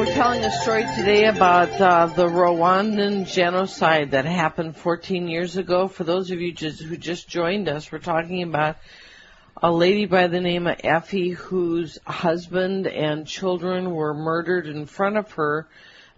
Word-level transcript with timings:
We're 0.00 0.14
telling 0.14 0.42
a 0.42 0.50
story 0.50 0.86
today 0.96 1.26
about 1.26 1.78
uh, 1.78 2.06
the 2.06 2.24
Rwandan 2.24 3.30
genocide 3.30 4.12
that 4.12 4.24
happened 4.24 4.74
14 4.74 5.28
years 5.28 5.58
ago. 5.58 5.88
For 5.88 6.04
those 6.04 6.30
of 6.30 6.40
you 6.40 6.52
just, 6.52 6.80
who 6.80 6.96
just 6.96 7.28
joined 7.28 7.68
us, 7.68 7.92
we're 7.92 7.98
talking 7.98 8.42
about 8.42 8.78
a 9.62 9.70
lady 9.70 10.06
by 10.06 10.28
the 10.28 10.40
name 10.40 10.66
of 10.66 10.80
Effie 10.82 11.28
whose 11.28 11.98
husband 12.06 12.86
and 12.86 13.26
children 13.26 13.90
were 13.90 14.14
murdered 14.14 14.66
in 14.68 14.86
front 14.86 15.18
of 15.18 15.32
her 15.32 15.68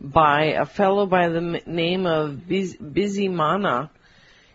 by 0.01 0.53
a 0.53 0.65
fellow 0.65 1.05
by 1.05 1.29
the 1.29 1.61
name 1.67 2.07
of 2.07 2.47
Biz- 2.47 2.77
Bizimana. 2.77 3.91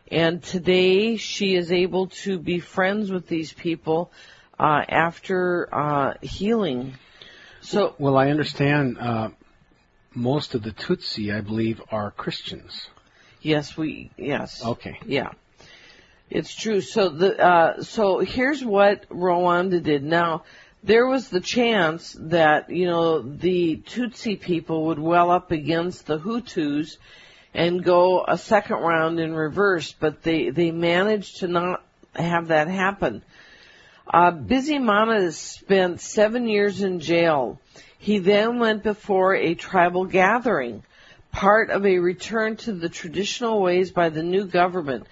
And 0.10 0.42
today 0.42 1.18
she 1.18 1.54
is 1.54 1.74
able 1.74 2.08
to 2.24 2.40
be 2.40 2.60
friends 2.60 3.12
with 3.12 3.28
these 3.28 3.52
people 3.52 4.10
uh, 4.58 4.86
after 4.88 5.68
uh, 5.76 6.14
healing. 6.22 6.94
So, 7.68 7.96
well, 8.00 8.16
I 8.16 8.30
understand 8.30 8.98
uh, 8.98 9.30
most 10.16 10.56
of 10.56 10.64
the 10.64 10.72
Tutsi, 10.72 11.36
I 11.36 11.42
believe, 11.42 11.82
are 11.92 12.12
Christians. 12.12 12.88
Yes, 13.42 13.76
we 13.76 14.10
yes. 14.16 14.64
Okay. 14.64 14.98
Yeah. 15.06 15.32
It's 16.30 16.56
true. 16.56 16.80
So 16.80 17.10
the 17.10 17.38
uh, 17.38 17.84
so 17.84 18.20
here's 18.20 18.64
what 18.64 19.10
Rwanda 19.10 19.84
did. 19.84 20.02
Now 20.02 20.46
there 20.82 21.08
was 21.08 21.28
the 21.28 21.42
chance 21.42 22.16
that 22.18 22.70
you 22.70 22.86
know 22.86 23.22
the 23.22 23.84
Tutsi 23.86 24.40
people 24.40 24.86
would 24.86 25.00
well 25.00 25.30
up 25.30 25.52
against 25.52 26.06
the 26.06 26.18
Hutus 26.18 26.96
and 27.54 27.84
go 27.84 28.24
a 28.26 28.38
second 28.38 28.78
round 28.78 29.20
in 29.20 29.36
reverse, 29.36 29.92
but 29.92 30.24
they 30.24 30.52
they 30.52 30.72
managed 30.72 31.40
to 31.42 31.50
not 31.50 31.84
have 32.16 32.48
that 32.48 32.70
happen. 32.70 33.24
Uh, 34.10 34.32
Bizimana 34.32 35.34
spent 35.34 36.00
seven 36.00 36.48
years 36.48 36.82
in 36.82 37.00
jail. 37.00 37.60
He 38.00 38.20
then 38.20 38.60
went 38.60 38.84
before 38.84 39.36
a 39.36 39.56
tribal 39.56 40.06
gathering, 40.06 40.84
part 41.32 41.70
of 41.70 41.86
a 41.86 42.00
return 42.00 42.56
to 42.58 42.74
the 42.74 42.90
traditional 42.90 43.62
ways 43.62 43.92
by 43.92 44.10
the 44.10 44.24
new 44.24 44.46
government. 44.46 45.08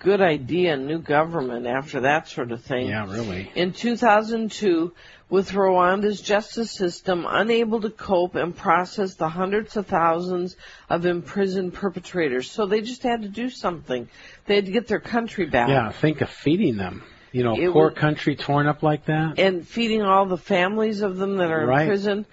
Good 0.00 0.22
idea, 0.22 0.76
new 0.78 0.98
government 0.98 1.66
after 1.66 2.00
that 2.00 2.26
sort 2.28 2.52
of 2.52 2.62
thing. 2.62 2.88
Yeah, 2.88 3.06
really. 3.12 3.52
In 3.54 3.72
2002, 3.72 4.92
with 5.28 5.52
Rwanda's 5.52 6.20
justice 6.20 6.72
system 6.72 7.26
unable 7.28 7.82
to 7.82 7.90
cope 7.90 8.34
and 8.34 8.56
process 8.56 9.14
the 9.14 9.28
hundreds 9.28 9.76
of 9.76 9.86
thousands 9.86 10.56
of 10.88 11.06
imprisoned 11.06 11.74
perpetrators. 11.74 12.50
So 12.50 12.66
they 12.66 12.80
just 12.80 13.02
had 13.02 13.22
to 13.22 13.28
do 13.28 13.48
something. 13.48 14.08
They 14.46 14.56
had 14.56 14.66
to 14.66 14.72
get 14.72 14.88
their 14.88 15.00
country 15.00 15.46
back. 15.46 15.68
Yeah, 15.68 15.92
think 15.92 16.20
of 16.20 16.30
feeding 16.30 16.76
them. 16.76 17.04
You 17.32 17.44
know, 17.44 17.54
It 17.56 17.72
poor 17.72 17.86
would- 17.86 17.96
country 17.96 18.34
torn 18.36 18.66
up 18.66 18.82
like 18.82 19.06
that. 19.06 19.38
and 19.38 19.66
feeding 19.66 20.02
all 20.02 20.26
the 20.26 20.36
families 20.36 21.00
of 21.02 21.16
them 21.16 21.36
that 21.36 21.50
are 21.50 21.66
Right. 21.66 21.82
in 21.82 21.86
prison. 21.88 22.26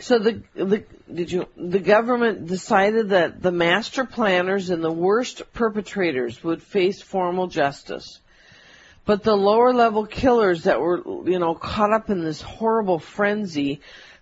So 0.00 0.18
the 0.20 0.40
the 0.54 0.84
did 1.12 1.32
you 1.32 1.46
the 1.56 1.80
government 1.80 2.46
decided 2.46 3.08
that 3.10 3.42
the 3.42 3.50
master 3.50 4.04
planners 4.04 4.70
and 4.70 4.84
the 4.84 4.92
worst 4.92 5.42
perpetrators 5.52 6.44
would 6.44 6.62
face 6.62 7.02
formal 7.02 7.48
justice. 7.48 8.20
But 9.04 9.24
the 9.24 9.36
lower 9.36 9.72
level 9.72 10.06
killers 10.06 10.62
that 10.64 10.80
were 10.80 11.02
you 11.28 11.38
know 11.40 11.54
caught 11.54 11.92
up 11.92 12.08
in 12.08 12.22
this 12.22 12.40
horrible 12.40 13.00
frenzy, 13.00 13.80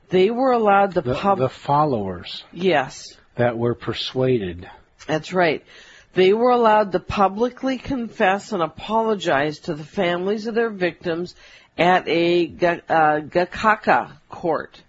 they 0.09 0.31
were 0.31 0.53
allowed 0.53 0.95
to 0.95 1.03
the, 1.03 1.15
pub 1.15 1.39
the 1.39 1.51
followers 1.51 2.45
yes, 2.51 3.05
that 3.37 3.59
were 3.59 3.75
persuaded. 3.75 4.69
that's 5.07 5.35
right. 5.35 5.63
They 6.15 6.33
were 6.33 6.51
allowed 6.51 6.93
to 6.93 7.01
publicly 7.01 7.79
confess 7.79 8.53
and 8.53 8.63
apologize 8.63 9.61
to 9.61 9.75
the 9.75 9.85
families 9.85 10.47
of 10.47 10.55
their 10.55 10.71
victims 10.71 11.35
at 11.77 12.09
a 12.09 12.47
uh, 12.47 13.21
Gacaca 13.21 14.13
court, 14.29 14.83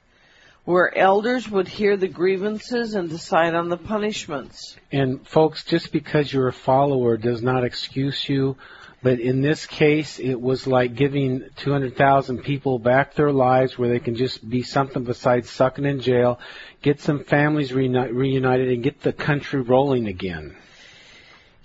where 0.65 0.95
elders 0.97 1.47
would 1.49 1.67
hear 1.67 1.97
the 1.97 2.07
grievances 2.07 2.95
and 2.95 3.09
decide 3.09 3.53
on 3.53 3.69
the 3.69 3.77
punishments. 3.77 4.75
And 4.91 5.27
folks, 5.27 5.63
just 5.63 5.91
because 5.91 6.33
you're 6.33 6.47
a 6.47 6.53
follower 6.53 7.17
does 7.17 7.41
not 7.41 7.63
excuse 7.63 8.27
you. 8.27 8.57
But 9.01 9.21
in 9.21 9.41
this 9.41 9.65
case, 9.65 10.19
it 10.19 10.41
was 10.41 10.67
like 10.67 10.93
giving 10.95 11.45
200,000 11.55 12.39
people 12.39 12.79
back 12.79 13.13
their 13.13 13.31
lives 13.31 13.77
where 13.77 13.87
they 13.87 13.99
can 13.99 14.15
just 14.15 14.47
be 14.47 14.61
something 14.61 15.05
besides 15.05 15.49
sucking 15.49 15.85
in 15.85 16.01
jail, 16.01 16.39
get 16.81 16.99
some 16.99 17.23
families 17.23 17.71
reuni- 17.71 18.13
reunited, 18.13 18.69
and 18.69 18.83
get 18.83 19.01
the 19.01 19.13
country 19.13 19.61
rolling 19.61 20.07
again. 20.07 20.57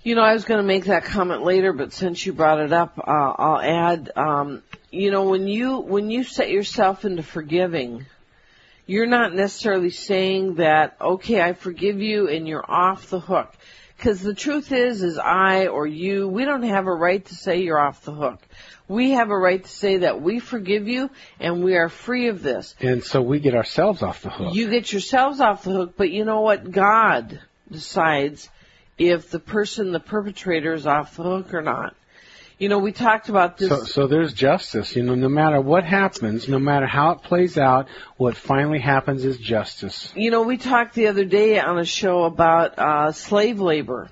You 0.05 0.13
know, 0.13 0.21
I 0.21 0.33
was 0.33 0.45
going 0.45 0.59
to 0.59 0.63
make 0.63 0.85
that 0.85 1.03
comment 1.03 1.41
later, 1.41 1.73
but 1.73 1.91
since 1.91 2.23
you 2.23 2.31
brought 2.31 2.59
it 2.59 2.71
up, 2.71 2.99
uh, 2.99 3.01
I'll 3.07 3.59
add. 3.59 4.11
Um, 4.15 4.61
you 4.91 5.09
know, 5.09 5.23
when 5.23 5.47
you 5.47 5.79
when 5.79 6.11
you 6.11 6.23
set 6.23 6.51
yourself 6.51 7.05
into 7.05 7.23
forgiving, 7.23 8.05
you're 8.85 9.07
not 9.07 9.33
necessarily 9.33 9.89
saying 9.89 10.55
that 10.55 10.95
okay, 11.01 11.41
I 11.41 11.53
forgive 11.53 12.01
you 12.01 12.29
and 12.29 12.47
you're 12.47 12.63
off 12.69 13.09
the 13.09 13.19
hook. 13.19 13.51
Because 13.97 14.21
the 14.21 14.35
truth 14.35 14.71
is, 14.71 15.01
is 15.01 15.17
I 15.17 15.65
or 15.67 15.87
you, 15.87 16.27
we 16.27 16.45
don't 16.45 16.61
have 16.61 16.85
a 16.85 16.93
right 16.93 17.25
to 17.25 17.33
say 17.33 17.63
you're 17.63 17.79
off 17.79 18.05
the 18.05 18.13
hook. 18.13 18.39
We 18.87 19.11
have 19.11 19.31
a 19.31 19.37
right 19.37 19.63
to 19.63 19.69
say 19.69 19.97
that 19.97 20.21
we 20.21 20.37
forgive 20.37 20.87
you 20.87 21.09
and 21.39 21.63
we 21.63 21.77
are 21.77 21.89
free 21.89 22.27
of 22.27 22.43
this. 22.43 22.75
And 22.79 23.03
so 23.03 23.23
we 23.23 23.39
get 23.39 23.55
ourselves 23.55 24.03
off 24.03 24.21
the 24.21 24.29
hook. 24.29 24.53
You 24.53 24.69
get 24.69 24.91
yourselves 24.91 25.39
off 25.39 25.63
the 25.63 25.71
hook, 25.71 25.93
but 25.97 26.11
you 26.11 26.25
know 26.25 26.41
what? 26.41 26.69
God 26.69 27.39
decides 27.71 28.51
if 28.97 29.29
the 29.29 29.39
person, 29.39 29.91
the 29.91 29.99
perpetrator, 29.99 30.73
is 30.73 30.87
off 30.87 31.15
the 31.15 31.23
hook 31.23 31.53
or 31.53 31.61
not. 31.61 31.95
You 32.57 32.69
know, 32.69 32.79
we 32.79 32.93
talked 32.93 33.27
about 33.27 33.57
this. 33.57 33.67
So, 33.67 33.83
so 33.83 34.07
there's 34.07 34.33
justice. 34.33 34.95
You 34.95 35.03
know, 35.03 35.15
no 35.15 35.27
matter 35.27 35.59
what 35.59 35.83
happens, 35.83 36.47
no 36.47 36.57
matter 36.57 36.85
how 36.85 37.11
it 37.11 37.23
plays 37.23 37.57
out, 37.57 37.87
what 38.15 38.37
finally 38.37 38.79
happens 38.79 39.25
is 39.25 39.37
justice. 39.37 40.13
you 40.15 40.31
know, 40.31 40.43
we 40.43 40.55
talked 40.57 40.93
the 40.93 41.07
other 41.07 41.25
day 41.25 41.59
on 41.59 41.77
a 41.77 41.83
show 41.83 42.23
about 42.23 42.79
uh, 42.79 43.11
slave 43.11 43.59
labor, 43.59 44.09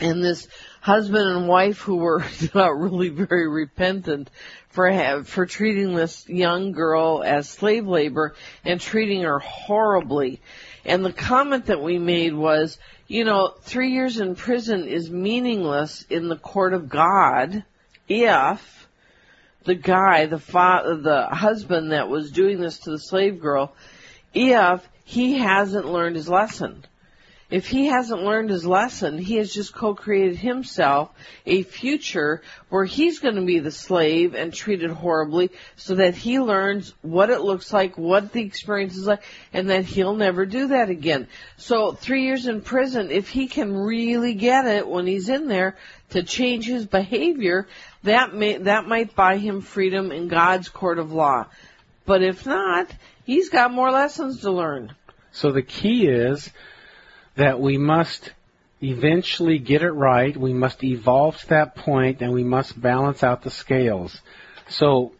and 0.00 0.22
this 0.22 0.48
husband 0.80 1.28
and 1.36 1.48
wife 1.48 1.78
who 1.78 1.96
were 1.96 2.24
not 2.54 2.78
really 2.78 3.08
very 3.08 3.48
repentant 3.48 4.30
for 4.68 4.90
have, 4.90 5.28
for 5.28 5.46
treating 5.46 5.94
this 5.94 6.28
young 6.28 6.72
girl 6.72 7.22
as 7.24 7.48
slave 7.48 7.86
labor 7.86 8.34
and 8.64 8.80
treating 8.80 9.22
her 9.22 9.38
horribly. 9.38 10.40
And 10.84 11.04
the 11.04 11.12
comment 11.12 11.66
that 11.66 11.82
we 11.82 11.98
made 11.98 12.34
was, 12.34 12.78
you 13.08 13.24
know, 13.24 13.54
three 13.62 13.92
years 13.92 14.20
in 14.20 14.36
prison 14.36 14.86
is 14.86 15.10
meaningless 15.10 16.04
in 16.10 16.28
the 16.28 16.36
court 16.36 16.74
of 16.74 16.88
God 16.88 17.64
if 18.08 18.88
the 19.64 19.74
guy, 19.74 20.26
the 20.26 20.38
fa- 20.38 20.98
the 21.02 21.26
husband 21.26 21.92
that 21.92 22.08
was 22.08 22.30
doing 22.30 22.60
this 22.60 22.78
to 22.80 22.90
the 22.90 22.98
slave 22.98 23.40
girl, 23.40 23.74
if 24.32 24.88
he 25.04 25.38
hasn't 25.38 25.86
learned 25.86 26.16
his 26.16 26.28
lesson. 26.28 26.84
If 27.48 27.68
he 27.68 27.86
hasn't 27.86 28.24
learned 28.24 28.50
his 28.50 28.66
lesson, 28.66 29.18
he 29.18 29.36
has 29.36 29.54
just 29.54 29.72
co-created 29.72 30.36
himself 30.36 31.10
a 31.44 31.62
future 31.62 32.42
where 32.70 32.84
he's 32.84 33.20
going 33.20 33.36
to 33.36 33.44
be 33.44 33.60
the 33.60 33.70
slave 33.70 34.34
and 34.34 34.52
treated 34.52 34.90
horribly 34.90 35.50
so 35.76 35.94
that 35.94 36.16
he 36.16 36.40
learns 36.40 36.92
what 37.02 37.30
it 37.30 37.42
looks 37.42 37.72
like, 37.72 37.96
what 37.96 38.32
the 38.32 38.42
experience 38.42 38.96
is 38.96 39.06
like, 39.06 39.22
and 39.52 39.70
that 39.70 39.84
he'll 39.84 40.16
never 40.16 40.44
do 40.44 40.68
that 40.68 40.90
again. 40.90 41.28
So 41.56 41.92
three 41.92 42.24
years 42.24 42.48
in 42.48 42.62
prison, 42.62 43.12
if 43.12 43.28
he 43.28 43.46
can 43.46 43.76
really 43.76 44.34
get 44.34 44.66
it 44.66 44.88
when 44.88 45.06
he's 45.06 45.28
in 45.28 45.46
there 45.46 45.76
to 46.10 46.24
change 46.24 46.66
his 46.66 46.84
behavior, 46.84 47.68
that 48.02 48.34
may, 48.34 48.56
that 48.56 48.88
might 48.88 49.14
buy 49.14 49.36
him 49.36 49.60
freedom 49.60 50.10
in 50.10 50.26
God's 50.26 50.68
court 50.68 50.98
of 50.98 51.12
law. 51.12 51.46
But 52.06 52.22
if 52.22 52.44
not, 52.44 52.90
he's 53.24 53.50
got 53.50 53.72
more 53.72 53.92
lessons 53.92 54.40
to 54.40 54.50
learn. 54.50 54.94
So 55.30 55.52
the 55.52 55.62
key 55.62 56.08
is 56.08 56.50
that 57.36 57.60
we 57.60 57.78
must 57.78 58.32
eventually 58.82 59.58
get 59.58 59.82
it 59.82 59.92
right. 59.92 60.36
We 60.36 60.52
must 60.52 60.82
evolve 60.84 61.38
to 61.40 61.48
that 61.50 61.76
point 61.76 62.20
and 62.20 62.32
we 62.32 62.44
must 62.44 62.80
balance 62.80 63.22
out 63.22 63.42
the 63.42 63.50
scales. 63.50 64.20
So, 64.68 65.12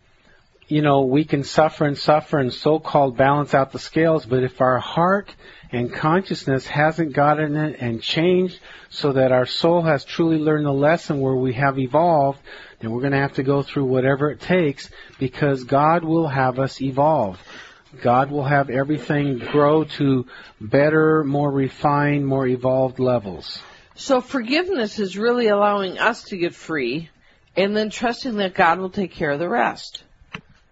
you 0.68 0.82
know, 0.82 1.02
we 1.02 1.24
can 1.24 1.44
suffer 1.44 1.84
and 1.84 1.96
suffer 1.96 2.38
and 2.38 2.52
so-called 2.52 3.16
balance 3.16 3.54
out 3.54 3.72
the 3.72 3.78
scales, 3.78 4.26
but 4.26 4.42
if 4.42 4.60
our 4.60 4.78
heart 4.78 5.34
and 5.70 5.92
consciousness 5.92 6.66
hasn't 6.66 7.12
gotten 7.12 7.56
it 7.56 7.76
and 7.80 8.02
changed 8.02 8.58
so 8.90 9.12
that 9.12 9.32
our 9.32 9.46
soul 9.46 9.82
has 9.82 10.04
truly 10.04 10.38
learned 10.38 10.66
the 10.66 10.72
lesson 10.72 11.20
where 11.20 11.36
we 11.36 11.52
have 11.54 11.78
evolved, 11.78 12.40
then 12.80 12.90
we're 12.90 13.00
going 13.00 13.12
to 13.12 13.18
have 13.18 13.34
to 13.34 13.42
go 13.42 13.62
through 13.62 13.84
whatever 13.84 14.30
it 14.30 14.40
takes 14.40 14.90
because 15.18 15.64
God 15.64 16.04
will 16.04 16.28
have 16.28 16.58
us 16.58 16.80
evolve. 16.82 17.40
God 18.02 18.30
will 18.30 18.44
have 18.44 18.70
everything 18.70 19.38
grow 19.38 19.84
to 19.84 20.26
better, 20.60 21.24
more 21.24 21.50
refined, 21.50 22.26
more 22.26 22.46
evolved 22.46 22.98
levels. 22.98 23.60
So 23.94 24.20
forgiveness 24.20 24.98
is 24.98 25.16
really 25.16 25.48
allowing 25.48 25.98
us 25.98 26.24
to 26.24 26.36
get 26.36 26.54
free 26.54 27.10
and 27.56 27.74
then 27.76 27.90
trusting 27.90 28.36
that 28.36 28.54
God 28.54 28.78
will 28.78 28.90
take 28.90 29.12
care 29.12 29.30
of 29.30 29.38
the 29.38 29.48
rest. 29.48 30.02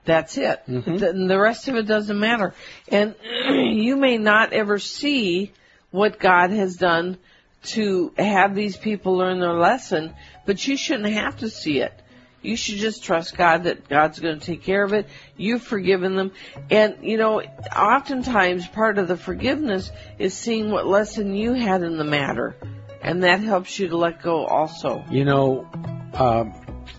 That's 0.05 0.37
it. 0.37 0.63
Mhm. 0.69 0.99
The, 0.99 1.13
the 1.13 1.41
rest 1.41 1.69
of 1.69 1.77
it 1.77 1.87
doesn't 1.87 2.19
matter. 2.19 2.53
And 2.89 3.15
you 3.49 3.97
may 3.97 4.19
not 4.19 4.53
ever 4.53 4.79
see 4.79 5.53
what 5.91 6.19
God 6.19 6.51
has 6.51 6.77
done 6.77 7.17
to 7.63 8.13
have 8.19 8.55
these 8.55 8.77
people 8.77 9.17
learn 9.17 9.41
their 9.41 9.55
lesson, 9.55 10.13
but 10.45 10.67
you 10.67 10.77
shouldn't 10.77 11.15
have 11.15 11.39
to 11.39 11.49
see 11.49 11.81
it. 11.81 11.99
You 12.45 12.57
should 12.57 12.77
just 12.77 13.03
trust 13.03 13.37
God 13.37 13.65
that 13.65 13.89
God's 13.89 14.21
going 14.21 14.39
to 14.39 14.45
take 14.45 14.63
care 14.63 14.85
of 14.85 14.93
it. 14.93 15.09
You've 15.37 15.63
forgiven 15.63 16.15
them. 16.15 16.33
And, 16.71 16.99
you 17.03 17.17
know, 17.17 17.41
oftentimes 17.41 18.69
part 18.69 18.99
of 18.99 19.09
the 19.09 19.17
forgiveness 19.17 19.91
is 20.19 20.35
seeing 20.35 20.71
what 20.71 20.87
lesson 20.87 21.35
you 21.35 21.55
had 21.55 21.83
in 21.83 21.97
the 21.97 22.05
matter. 22.05 22.57
And 23.03 23.25
that 23.25 23.41
helps 23.41 23.79
you 23.79 23.89
to 23.89 23.97
let 23.97 24.23
go 24.23 24.45
also. 24.45 25.05
You 25.11 25.25
know, 25.25 25.69
uh, 26.13 26.45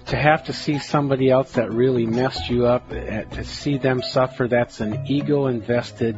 to 0.07 0.15
have 0.15 0.45
to 0.45 0.53
see 0.53 0.79
somebody 0.79 1.29
else 1.29 1.53
that 1.53 1.71
really 1.71 2.05
messed 2.05 2.49
you 2.49 2.65
up, 2.65 2.91
uh, 2.91 3.23
to 3.23 3.43
see 3.43 3.77
them 3.77 4.01
suffer, 4.01 4.47
that's 4.47 4.81
an 4.81 5.05
ego 5.07 5.47
invested 5.47 6.17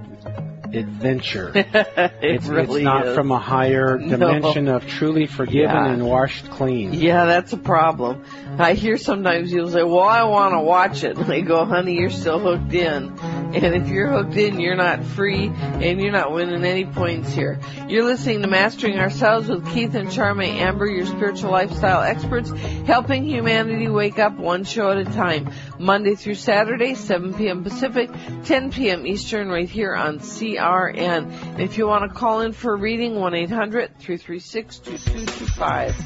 adventure. 0.73 1.51
it 1.55 2.11
it's, 2.21 2.45
really 2.47 2.81
it's 2.81 2.83
not 2.83 3.07
is. 3.07 3.15
from 3.15 3.31
a 3.31 3.39
higher 3.39 3.97
No. 3.97 4.17
dimension 4.17 4.67
of 4.67 4.87
truly 4.87 5.27
forgiven 5.27 5.61
Yeah. 5.75 5.91
and 5.93 6.05
washed 6.05 6.49
clean. 6.49 6.93
Yeah, 6.93 7.25
that's 7.25 7.53
a 7.53 7.57
problem. 7.57 8.23
I 8.59 8.73
hear 8.73 8.97
sometimes 8.97 9.51
you'll 9.51 9.69
say, 9.69 9.83
well, 9.83 9.99
I 9.99 10.23
want 10.23 10.53
to 10.53 10.61
watch 10.61 11.03
it. 11.03 11.17
And 11.17 11.31
I 11.31 11.41
go, 11.41 11.65
honey, 11.65 11.95
you're 11.99 12.09
still 12.09 12.39
hooked 12.39 12.73
in. 12.73 13.15
And 13.63 13.75
if 13.75 13.89
you're 13.89 14.07
hooked 14.07 14.35
in, 14.35 14.59
you're 14.59 14.75
not 14.75 15.03
free 15.03 15.47
and 15.47 15.99
you're 15.99 16.11
not 16.11 16.31
winning 16.31 16.63
any 16.63 16.85
points 16.85 17.33
here. 17.33 17.59
You're 17.87 18.03
listening 18.03 18.43
to 18.43 18.47
Mastering 18.47 18.99
Ourselves 18.99 19.49
with 19.49 19.67
Keith 19.73 19.95
and 19.95 20.11
Charme 20.11 20.41
Amber, 20.41 20.85
your 20.85 21.07
spiritual 21.07 21.49
lifestyle 21.49 22.03
experts, 22.03 22.51
helping 22.85 23.25
humanity 23.25 23.87
wake 23.87 24.19
up 24.19 24.37
one 24.37 24.63
show 24.63 24.91
at 24.91 24.99
a 24.99 25.05
time. 25.05 25.51
Monday 25.79 26.13
through 26.13 26.35
Saturday, 26.35 26.93
7 26.93 27.33
p.m. 27.33 27.63
Pacific, 27.63 28.11
10 28.43 28.71
p.m. 28.71 29.07
Eastern, 29.07 29.49
right 29.49 29.67
here 29.67 29.95
on 29.95 30.19
CRN. 30.19 31.59
If 31.59 31.79
you 31.79 31.87
want 31.87 32.07
to 32.07 32.15
call 32.15 32.41
in 32.41 32.53
for 32.53 32.75
a 32.75 32.77
reading, 32.77 33.13
1-800-336-2225. 33.13 36.05